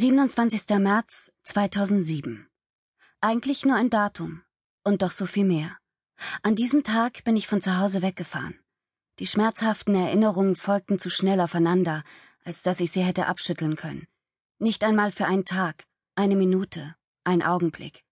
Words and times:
27. 0.00 0.78
März 0.78 1.32
2007. 1.42 2.46
Eigentlich 3.20 3.64
nur 3.64 3.74
ein 3.74 3.90
Datum. 3.90 4.42
Und 4.84 5.02
doch 5.02 5.10
so 5.10 5.26
viel 5.26 5.44
mehr. 5.44 5.76
An 6.44 6.54
diesem 6.54 6.84
Tag 6.84 7.24
bin 7.24 7.36
ich 7.36 7.48
von 7.48 7.60
zu 7.60 7.78
Hause 7.78 8.00
weggefahren. 8.00 8.56
Die 9.18 9.26
schmerzhaften 9.26 9.96
Erinnerungen 9.96 10.54
folgten 10.54 11.00
zu 11.00 11.10
schnell 11.10 11.40
aufeinander, 11.40 12.04
als 12.44 12.62
dass 12.62 12.78
ich 12.78 12.92
sie 12.92 13.02
hätte 13.02 13.26
abschütteln 13.26 13.74
können. 13.74 14.06
Nicht 14.60 14.84
einmal 14.84 15.10
für 15.10 15.26
einen 15.26 15.44
Tag, 15.44 15.82
eine 16.14 16.36
Minute, 16.36 16.94
ein 17.24 17.42
Augenblick. 17.42 18.04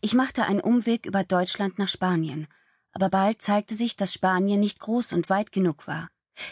Ich 0.00 0.14
machte 0.14 0.46
einen 0.46 0.60
Umweg 0.60 1.06
über 1.06 1.22
Deutschland 1.22 1.78
nach 1.78 1.86
Spanien, 1.86 2.48
aber 2.90 3.08
bald 3.08 3.40
zeigte 3.40 3.76
sich, 3.76 3.94
dass 3.94 4.12
Spanien 4.12 4.58
nicht 4.58 4.80
groß 4.80 5.12
und 5.12 5.30
weit 5.30 5.52
genug 5.52 5.86
war. 5.86 6.08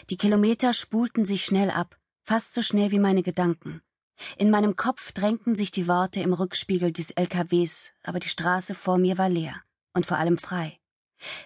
Die 0.09 0.15
Kilometer 0.15 0.71
spulten 0.71 1.25
sich 1.25 1.43
schnell 1.43 1.69
ab, 1.69 1.99
fast 2.23 2.53
so 2.53 2.61
schnell 2.61 2.91
wie 2.91 2.99
meine 2.99 3.23
Gedanken. 3.23 3.81
In 4.37 4.49
meinem 4.49 4.75
Kopf 4.75 5.11
drängten 5.11 5.55
sich 5.55 5.71
die 5.71 5.87
Worte 5.87 6.19
im 6.19 6.33
Rückspiegel 6.33 6.91
des 6.91 7.11
LKWs, 7.11 7.91
aber 8.03 8.19
die 8.19 8.29
Straße 8.29 8.75
vor 8.75 8.97
mir 8.97 9.17
war 9.17 9.29
leer 9.29 9.55
und 9.93 10.05
vor 10.05 10.17
allem 10.17 10.37
frei. 10.37 10.77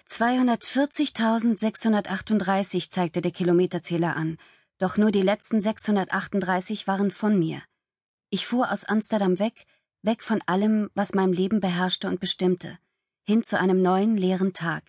240.638 0.08 2.90
zeigte 2.90 3.20
der 3.20 3.32
Kilometerzähler 3.32 4.16
an, 4.16 4.38
doch 4.78 4.96
nur 4.96 5.10
die 5.10 5.22
letzten 5.22 5.60
638 5.60 6.86
waren 6.86 7.10
von 7.10 7.38
mir. 7.38 7.62
Ich 8.30 8.46
fuhr 8.46 8.72
aus 8.72 8.84
Amsterdam 8.84 9.38
weg, 9.38 9.66
weg 10.02 10.22
von 10.22 10.40
allem, 10.46 10.90
was 10.94 11.14
mein 11.14 11.32
Leben 11.32 11.60
beherrschte 11.60 12.08
und 12.08 12.20
bestimmte, 12.20 12.78
hin 13.24 13.42
zu 13.42 13.58
einem 13.58 13.82
neuen 13.82 14.16
leeren 14.16 14.52
Tag. 14.52 14.84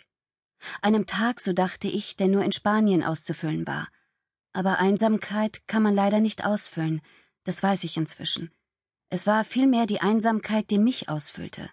Einem 0.82 1.06
Tag, 1.06 1.40
so 1.40 1.54
dachte 1.54 1.88
ich, 1.88 2.16
der 2.16 2.28
nur 2.28 2.44
in 2.44 2.52
Spanien 2.52 3.04
auszufüllen 3.04 3.68
war. 3.68 3.88
Aber 4.54 4.80
Einsamkeit 4.80 5.62
kann 5.68 5.84
man 5.84 5.94
leider 5.94 6.20
nicht 6.20 6.46
ausfüllen, 6.46 7.02
das 7.46 7.64
weiß 7.64 7.86
ich 7.86 7.96
inzwischen. 7.96 8.52
Es 9.10 9.26
war 9.26 9.46
vielmehr 9.46 9.86
die 9.86 10.02
Einsamkeit, 10.02 10.70
die 10.70 10.80
mich 10.80 11.08
ausfüllte. 11.08 11.70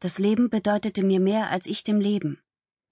Das 0.00 0.18
Leben 0.18 0.48
bedeutete 0.48 1.04
mir 1.04 1.20
mehr 1.20 1.50
als 1.50 1.66
ich 1.66 1.84
dem 1.84 2.00
Leben. 2.00 2.40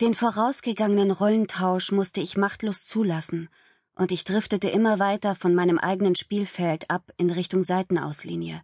Den 0.00 0.14
vorausgegangenen 0.14 1.10
Rollentausch 1.10 1.92
musste 1.92 2.20
ich 2.20 2.36
machtlos 2.36 2.86
zulassen, 2.86 3.48
und 3.94 4.12
ich 4.12 4.24
driftete 4.24 4.68
immer 4.68 4.98
weiter 4.98 5.34
von 5.34 5.54
meinem 5.54 5.78
eigenen 5.78 6.14
Spielfeld 6.14 6.90
ab 6.90 7.12
in 7.18 7.30
Richtung 7.30 7.62
Seitenauslinie. 7.62 8.62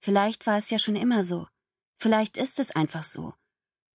Vielleicht 0.00 0.46
war 0.46 0.58
es 0.58 0.70
ja 0.70 0.78
schon 0.78 0.96
immer 0.96 1.22
so. 1.22 1.46
Vielleicht 1.96 2.36
ist 2.36 2.58
es 2.58 2.72
einfach 2.72 3.04
so. 3.04 3.34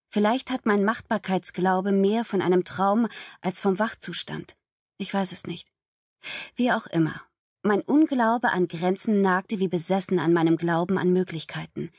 Vielleicht 0.08 0.50
hat 0.50 0.66
mein 0.66 0.84
Machtbarkeitsglaube 0.84 1.92
mehr 1.92 2.24
von 2.24 2.42
einem 2.42 2.64
Traum 2.64 3.08
als 3.40 3.60
vom 3.60 3.78
Wachzustand. 3.78 4.56
Ich 4.96 5.12
weiß 5.12 5.32
es 5.32 5.46
nicht. 5.46 5.68
Wie 6.56 6.72
auch 6.72 6.86
immer. 6.86 7.22
Mein 7.62 7.82
Unglaube 7.82 8.52
an 8.52 8.68
Grenzen 8.68 9.20
nagte 9.20 9.60
wie 9.60 9.68
besessen 9.68 10.18
an 10.18 10.32
meinem 10.32 10.56
Glauben 10.56 10.96
an 10.96 11.12
Möglichkeiten. 11.12 11.90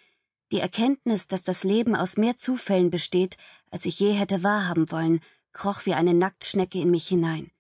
Die 0.51 0.59
Erkenntnis, 0.59 1.27
dass 1.27 1.43
das 1.43 1.63
Leben 1.63 1.95
aus 1.95 2.17
mehr 2.17 2.35
Zufällen 2.35 2.89
besteht, 2.89 3.37
als 3.69 3.85
ich 3.85 3.99
je 3.99 4.11
hätte 4.13 4.43
wahrhaben 4.43 4.89
wollen, 4.89 5.21
kroch 5.53 5.85
wie 5.85 5.93
eine 5.93 6.15
Nacktschnecke 6.15 6.79
in 6.79 6.89
mich 6.89 7.07
hinein. 7.07 7.51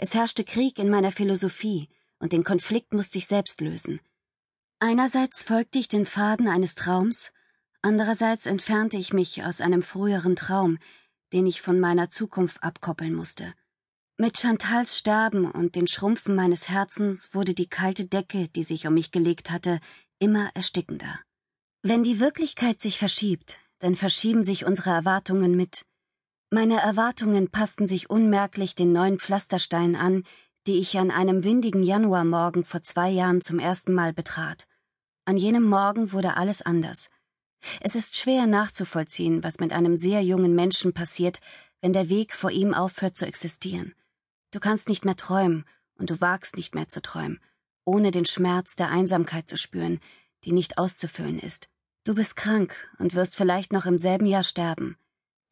Es 0.00 0.14
herrschte 0.14 0.42
Krieg 0.42 0.80
in 0.80 0.90
meiner 0.90 1.12
Philosophie, 1.12 1.88
und 2.18 2.32
den 2.32 2.42
Konflikt 2.42 2.92
musste 2.92 3.18
ich 3.18 3.28
selbst 3.28 3.60
lösen. 3.60 4.00
Einerseits 4.80 5.44
folgte 5.44 5.78
ich 5.78 5.86
den 5.86 6.04
Faden 6.04 6.48
eines 6.48 6.74
Traums, 6.74 7.32
andererseits 7.80 8.46
entfernte 8.46 8.96
ich 8.96 9.12
mich 9.12 9.44
aus 9.44 9.60
einem 9.60 9.84
früheren 9.84 10.34
Traum, 10.34 10.78
den 11.32 11.46
ich 11.46 11.62
von 11.62 11.78
meiner 11.78 12.10
Zukunft 12.10 12.60
abkoppeln 12.64 13.14
musste. 13.14 13.54
Mit 14.18 14.38
Chantals 14.38 14.96
Sterben 14.96 15.50
und 15.50 15.74
den 15.74 15.86
Schrumpfen 15.86 16.34
meines 16.34 16.70
Herzens 16.70 17.34
wurde 17.34 17.52
die 17.52 17.68
kalte 17.68 18.06
Decke, 18.06 18.48
die 18.48 18.62
sich 18.62 18.86
um 18.86 18.94
mich 18.94 19.10
gelegt 19.10 19.50
hatte, 19.50 19.78
immer 20.18 20.48
erstickender. 20.54 21.20
Wenn 21.82 22.02
die 22.02 22.18
Wirklichkeit 22.18 22.80
sich 22.80 22.98
verschiebt, 22.98 23.58
dann 23.78 23.94
verschieben 23.94 24.42
sich 24.42 24.64
unsere 24.64 24.88
Erwartungen 24.88 25.54
mit. 25.54 25.84
Meine 26.50 26.80
Erwartungen 26.80 27.50
passten 27.50 27.86
sich 27.86 28.08
unmerklich 28.08 28.74
den 28.74 28.90
neuen 28.90 29.18
Pflastersteinen 29.18 29.96
an, 29.96 30.22
die 30.66 30.78
ich 30.78 30.96
an 30.96 31.10
einem 31.10 31.44
windigen 31.44 31.82
Januarmorgen 31.82 32.64
vor 32.64 32.82
zwei 32.82 33.10
Jahren 33.10 33.42
zum 33.42 33.58
ersten 33.58 33.92
Mal 33.92 34.14
betrat. 34.14 34.66
An 35.26 35.36
jenem 35.36 35.64
Morgen 35.64 36.12
wurde 36.12 36.38
alles 36.38 36.62
anders. 36.62 37.10
Es 37.82 37.94
ist 37.94 38.16
schwer 38.16 38.46
nachzuvollziehen, 38.46 39.44
was 39.44 39.60
mit 39.60 39.74
einem 39.74 39.98
sehr 39.98 40.22
jungen 40.22 40.54
Menschen 40.54 40.94
passiert, 40.94 41.40
wenn 41.82 41.92
der 41.92 42.08
Weg 42.08 42.32
vor 42.32 42.50
ihm 42.50 42.72
aufhört 42.72 43.14
zu 43.14 43.26
existieren. 43.26 43.94
Du 44.56 44.60
kannst 44.60 44.88
nicht 44.88 45.04
mehr 45.04 45.16
träumen 45.16 45.66
und 45.98 46.08
du 46.08 46.18
wagst 46.22 46.56
nicht 46.56 46.74
mehr 46.74 46.88
zu 46.88 47.02
träumen, 47.02 47.40
ohne 47.84 48.10
den 48.10 48.24
Schmerz 48.24 48.74
der 48.74 48.88
Einsamkeit 48.88 49.46
zu 49.50 49.58
spüren, 49.58 50.00
die 50.44 50.52
nicht 50.52 50.78
auszufüllen 50.78 51.38
ist. 51.38 51.68
Du 52.04 52.14
bist 52.14 52.36
krank 52.36 52.74
und 52.98 53.14
wirst 53.14 53.36
vielleicht 53.36 53.74
noch 53.74 53.84
im 53.84 53.98
selben 53.98 54.24
Jahr 54.24 54.44
sterben. 54.44 54.96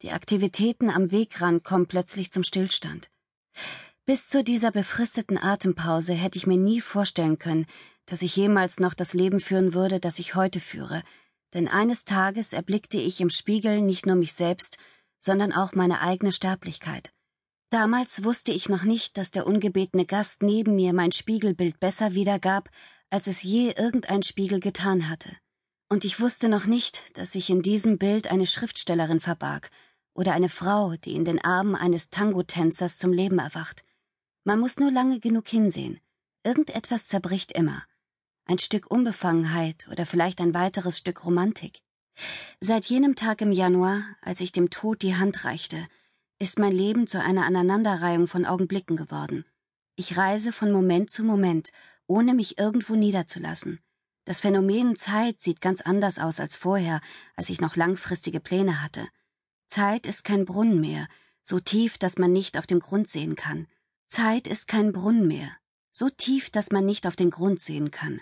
Die 0.01 0.09
Aktivitäten 0.09 0.89
am 0.89 1.11
Wegrand 1.11 1.63
kommen 1.63 1.85
plötzlich 1.85 2.31
zum 2.31 2.41
Stillstand. 2.41 3.11
Bis 4.07 4.27
zu 4.27 4.43
dieser 4.43 4.71
befristeten 4.71 5.37
Atempause 5.37 6.13
hätte 6.15 6.39
ich 6.39 6.47
mir 6.47 6.57
nie 6.57 6.81
vorstellen 6.81 7.37
können, 7.37 7.67
dass 8.07 8.23
ich 8.23 8.35
jemals 8.35 8.79
noch 8.79 8.95
das 8.95 9.13
Leben 9.13 9.39
führen 9.39 9.75
würde, 9.75 9.99
das 9.99 10.17
ich 10.17 10.33
heute 10.33 10.59
führe, 10.59 11.03
denn 11.53 11.67
eines 11.67 12.05
Tages 12.05 12.53
erblickte 12.53 12.97
ich 12.97 13.21
im 13.21 13.29
Spiegel 13.29 13.81
nicht 13.81 14.07
nur 14.07 14.15
mich 14.15 14.33
selbst, 14.33 14.79
sondern 15.19 15.53
auch 15.53 15.73
meine 15.73 16.01
eigene 16.01 16.31
Sterblichkeit. 16.31 17.11
Damals 17.69 18.23
wusste 18.23 18.51
ich 18.51 18.69
noch 18.69 18.83
nicht, 18.83 19.17
dass 19.17 19.31
der 19.31 19.47
ungebetene 19.47 20.05
Gast 20.05 20.43
neben 20.43 20.75
mir 20.75 20.93
mein 20.93 21.11
Spiegelbild 21.11 21.79
besser 21.79 22.13
wiedergab, 22.13 22.69
als 23.09 23.27
es 23.27 23.43
je 23.43 23.73
irgendein 23.75 24.23
Spiegel 24.23 24.59
getan 24.59 25.09
hatte. 25.09 25.35
Und 25.89 26.05
ich 26.05 26.19
wusste 26.19 26.49
noch 26.49 26.65
nicht, 26.65 27.17
dass 27.17 27.33
sich 27.33 27.49
in 27.49 27.61
diesem 27.61 27.97
Bild 27.97 28.27
eine 28.27 28.47
Schriftstellerin 28.47 29.19
verbarg 29.19 29.69
oder 30.13 30.33
eine 30.33 30.49
Frau, 30.49 30.95
die 30.95 31.15
in 31.15 31.25
den 31.25 31.43
Armen 31.43 31.75
eines 31.75 32.09
Tango-Tänzers 32.09 32.97
zum 32.97 33.11
Leben 33.11 33.39
erwacht. 33.39 33.83
Man 34.43 34.59
muss 34.59 34.77
nur 34.77 34.91
lange 34.91 35.19
genug 35.19 35.47
hinsehen. 35.47 35.99
Irgendetwas 36.43 37.07
zerbricht 37.07 37.51
immer. 37.51 37.83
Ein 38.45 38.59
Stück 38.59 38.89
Unbefangenheit 38.91 39.87
oder 39.91 40.05
vielleicht 40.05 40.39
ein 40.39 40.53
weiteres 40.53 40.99
Stück 40.99 41.25
Romantik. 41.25 41.81
Seit 42.59 42.85
jenem 42.85 43.15
Tag 43.15 43.41
im 43.41 43.51
Januar, 43.51 44.03
als 44.21 44.39
ich 44.39 44.51
dem 44.51 44.69
Tod 44.69 45.01
die 45.01 45.15
Hand 45.15 45.45
reichte, 45.45 45.87
ist 46.37 46.59
mein 46.59 46.73
Leben 46.73 47.07
zu 47.07 47.21
einer 47.21 47.45
Aneinanderreihung 47.45 48.27
von 48.27 48.45
Augenblicken 48.45 48.97
geworden. 48.97 49.45
Ich 49.95 50.17
reise 50.17 50.51
von 50.51 50.71
Moment 50.71 51.09
zu 51.09 51.23
Moment, 51.23 51.71
ohne 52.07 52.33
mich 52.33 52.57
irgendwo 52.57 52.95
niederzulassen. 52.95 53.79
Das 54.25 54.41
Phänomen 54.41 54.95
Zeit 54.95 55.39
sieht 55.39 55.61
ganz 55.61 55.81
anders 55.81 56.19
aus 56.19 56.39
als 56.39 56.55
vorher, 56.55 56.99
als 57.35 57.49
ich 57.49 57.61
noch 57.61 57.75
langfristige 57.75 58.39
Pläne 58.39 58.81
hatte. 58.81 59.07
Zeit 59.67 60.05
ist 60.05 60.23
kein 60.23 60.45
Brunnen 60.45 60.79
mehr, 60.81 61.07
so 61.43 61.59
tief, 61.59 61.97
dass 61.97 62.17
man 62.17 62.33
nicht 62.33 62.57
auf 62.57 62.67
dem 62.67 62.79
Grund 62.79 63.07
sehen 63.07 63.35
kann. 63.35 63.67
Zeit 64.07 64.47
ist 64.47 64.67
kein 64.67 64.91
Brunnen 64.91 65.27
mehr, 65.27 65.51
so 65.91 66.09
tief, 66.09 66.49
dass 66.49 66.71
man 66.71 66.85
nicht 66.85 67.07
auf 67.07 67.15
den 67.15 67.29
Grund 67.29 67.61
sehen 67.61 67.91
kann. 67.91 68.21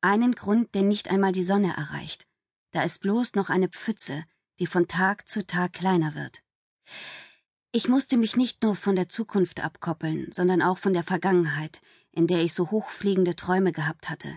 Einen 0.00 0.34
Grund, 0.34 0.74
der 0.74 0.82
nicht 0.82 1.10
einmal 1.10 1.32
die 1.32 1.42
Sonne 1.42 1.76
erreicht. 1.76 2.26
Da 2.70 2.82
ist 2.82 3.00
bloß 3.00 3.34
noch 3.34 3.50
eine 3.50 3.68
Pfütze, 3.68 4.24
die 4.58 4.66
von 4.66 4.86
Tag 4.86 5.28
zu 5.28 5.46
Tag 5.46 5.72
kleiner 5.72 6.14
wird. 6.14 6.42
Ich 7.72 7.88
musste 7.88 8.16
mich 8.16 8.36
nicht 8.36 8.62
nur 8.62 8.74
von 8.74 8.96
der 8.96 9.08
Zukunft 9.08 9.60
abkoppeln, 9.60 10.32
sondern 10.32 10.60
auch 10.60 10.78
von 10.78 10.92
der 10.92 11.04
Vergangenheit, 11.04 11.80
in 12.10 12.26
der 12.26 12.42
ich 12.42 12.52
so 12.52 12.72
hochfliegende 12.72 13.36
Träume 13.36 13.70
gehabt 13.70 14.10
hatte. 14.10 14.36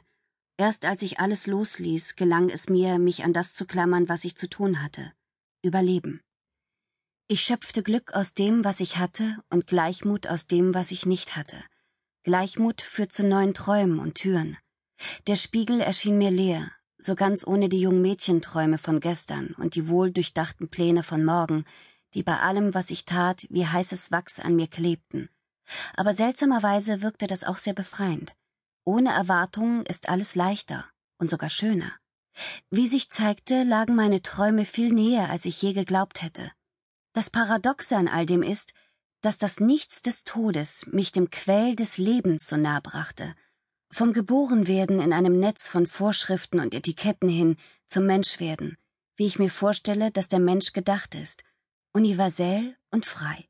Erst 0.58 0.86
als 0.86 1.02
ich 1.02 1.20
alles 1.20 1.48
losließ, 1.48 2.16
gelang 2.16 2.50
es 2.50 2.70
mir, 2.70 3.00
mich 3.00 3.24
an 3.24 3.34
das 3.34 3.56
zu 3.56 3.66
klammern, 3.66 4.08
was 4.08 4.24
ich 4.24 4.38
zu 4.38 4.48
tun 4.48 4.84
hatte. 4.84 5.14
Überleben. 5.64 6.22
Ich 7.28 7.42
schöpfte 7.42 7.82
Glück 7.82 8.14
aus 8.14 8.36
dem, 8.36 8.64
was 8.64 8.80
ich 8.80 8.98
hatte, 8.98 9.40
und 9.50 9.66
Gleichmut 9.66 10.28
aus 10.28 10.46
dem, 10.46 10.76
was 10.76 10.92
ich 10.92 11.08
nicht 11.08 11.36
hatte. 11.36 11.58
Gleichmut 12.22 12.84
führt 12.84 13.12
zu 13.12 13.26
neuen 13.26 13.56
Träumen 13.56 13.98
und 13.98 14.16
Türen. 14.16 14.58
Der 15.26 15.38
Spiegel 15.38 15.82
erschien 15.82 16.20
mir 16.20 16.30
leer, 16.30 16.72
so 17.00 17.16
ganz 17.16 17.48
ohne 17.48 17.68
die 17.68 17.80
jungen 17.80 18.02
Mädchenträume 18.02 18.78
von 18.78 19.00
gestern 19.00 19.56
und 19.58 19.74
die 19.74 19.88
wohldurchdachten 19.88 20.70
Pläne 20.70 21.02
von 21.02 21.26
morgen, 21.26 21.66
die 22.14 22.24
bei 22.24 22.40
allem, 22.40 22.74
was 22.74 22.90
ich 22.90 23.06
tat, 23.06 23.46
wie 23.50 23.66
heißes 23.66 24.12
Wachs 24.12 24.40
an 24.40 24.56
mir 24.56 24.68
klebten. 24.68 25.30
Aber 25.96 26.14
seltsamerweise 26.14 27.02
wirkte 27.02 27.28
das 27.28 27.44
auch 27.44 27.58
sehr 27.58 27.74
befreiend. 27.74 28.34
Ohne 28.86 29.12
Erwartungen 29.12 29.86
ist 29.86 30.10
alles 30.10 30.36
leichter 30.36 30.86
und 31.18 31.30
sogar 31.30 31.50
schöner. 31.50 31.94
Wie 32.70 32.88
sich 32.88 33.10
zeigte, 33.10 33.64
lagen 33.64 33.96
meine 33.96 34.22
Träume 34.22 34.66
viel 34.66 34.92
näher, 34.92 35.30
als 35.30 35.46
ich 35.46 35.62
je 35.62 35.74
geglaubt 35.74 36.22
hätte. 36.22 36.52
Das 37.14 37.30
Paradoxe 37.30 37.96
an 37.96 38.08
all 38.08 38.26
dem 38.26 38.42
ist, 38.42 38.74
dass 39.22 39.38
das 39.38 39.60
Nichts 39.60 40.02
des 40.02 40.24
Todes 40.24 40.88
mich 40.92 41.12
dem 41.12 41.30
Quell 41.30 41.76
des 41.76 41.98
Lebens 41.98 42.48
so 42.48 42.58
nah 42.58 42.80
brachte, 42.82 43.36
vom 43.90 44.12
Geborenwerden 44.12 45.00
in 45.00 45.14
einem 45.14 45.40
Netz 45.40 45.68
von 45.68 45.86
Vorschriften 45.88 46.60
und 46.60 46.74
Etiketten 46.74 47.30
hin 47.30 47.56
zum 47.88 48.06
Menschwerden, 48.06 48.78
wie 49.16 49.28
ich 49.28 49.40
mir 49.40 49.52
vorstelle, 49.52 50.12
dass 50.12 50.28
der 50.28 50.40
Mensch 50.40 50.74
gedacht 50.74 51.14
ist, 51.16 51.44
universell 51.94 52.76
und 52.92 53.06
frei. 53.06 53.46